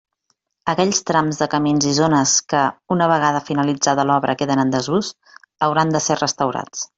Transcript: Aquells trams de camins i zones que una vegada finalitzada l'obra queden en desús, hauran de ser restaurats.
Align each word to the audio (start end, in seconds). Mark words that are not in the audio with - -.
Aquells 0.71 1.01
trams 1.09 1.41
de 1.41 1.47
camins 1.51 1.85
i 1.91 1.93
zones 1.97 2.33
que 2.53 2.61
una 2.95 3.09
vegada 3.11 3.43
finalitzada 3.51 4.07
l'obra 4.13 4.37
queden 4.41 4.63
en 4.65 4.73
desús, 4.77 5.13
hauran 5.69 5.95
de 5.99 6.03
ser 6.09 6.19
restaurats. 6.25 6.87